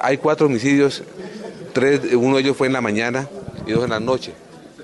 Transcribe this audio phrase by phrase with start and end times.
[0.00, 1.02] Hay cuatro homicidios.
[1.72, 3.28] Tres, uno de ellos fue en la mañana
[3.66, 4.32] y dos en la noche.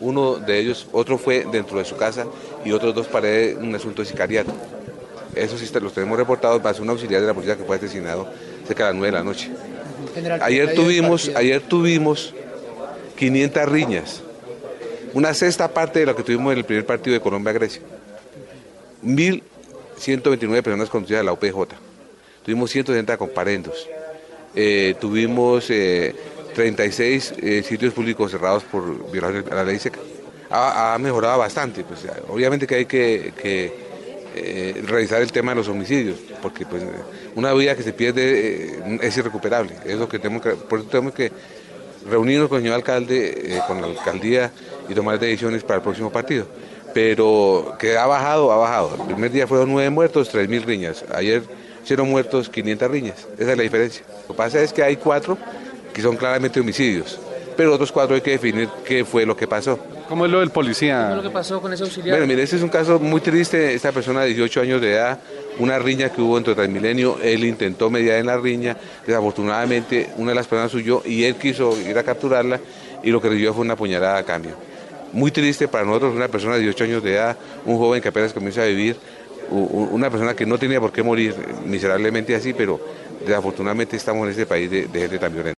[0.00, 2.26] Uno de ellos, otro fue dentro de su casa
[2.64, 4.52] y otros dos paredes un asunto de sicariato.
[5.34, 8.28] Esos sí los tenemos reportados para un auxiliar de la policía que fue asesinado
[8.66, 9.50] cerca de las 9 de la noche.
[10.42, 12.34] Ayer tuvimos, ayer tuvimos
[13.16, 14.22] 500 riñas,
[15.12, 17.82] una sexta parte de lo que tuvimos en el primer partido de Colombia-Grecia.
[19.04, 21.74] 1.129 personas conducidas a la UPJ.
[22.44, 23.88] Tuvimos 160 comparendos.
[24.56, 26.14] Eh, tuvimos eh,
[26.54, 29.98] 36 eh, sitios públicos cerrados por violación a la ley seca.
[30.50, 31.82] Ha, mejorado bastante.
[31.82, 33.72] Pues, obviamente que hay que, que
[34.36, 36.82] eh, revisar el tema de los homicidios, porque pues,
[37.34, 39.74] una vida que se pierde eh, es irrecuperable.
[39.84, 41.32] Es lo que tenemos por eso tenemos que
[42.08, 44.52] reunirnos con el señor alcalde, con la alcaldía
[44.88, 46.46] y tomar decisiones para el próximo partido.
[46.92, 48.94] Pero que ha bajado, ha bajado.
[48.94, 51.04] El primer día fueron nueve muertos, tres mil riñas.
[51.12, 51.42] Ayer
[51.84, 53.26] cero muertos, 500 riñas.
[53.38, 54.04] Esa es la diferencia.
[54.22, 55.38] Lo que pasa es que hay cuatro
[55.92, 57.18] que son claramente homicidios,
[57.56, 59.78] pero otros cuatro hay que definir qué fue lo que pasó.
[60.08, 61.06] ¿Cómo es lo del policía?
[61.06, 62.16] ¿Qué es lo que pasó con ese auxiliar?
[62.16, 63.74] Bueno, mire, este es un caso muy triste.
[63.74, 65.18] Esta persona de 18 años de edad,
[65.58, 70.34] una riña que hubo entre Transmilenio, él intentó mediar en la riña, desafortunadamente una de
[70.34, 72.60] las personas huyó y él quiso ir a capturarla
[73.02, 74.52] y lo que recibió fue una puñalada a cambio.
[75.12, 78.32] Muy triste para nosotros, una persona de 18 años de edad, un joven que apenas
[78.32, 78.96] comienza a vivir,
[79.50, 81.34] una persona que no tenía por qué morir
[81.66, 82.80] miserablemente así, pero
[83.24, 85.52] desafortunadamente estamos en este país de, gente tan violenta.